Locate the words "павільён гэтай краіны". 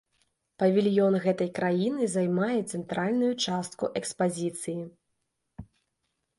0.61-2.09